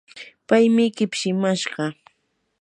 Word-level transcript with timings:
paymi 0.47 0.85
kipshimashqa. 0.95 1.83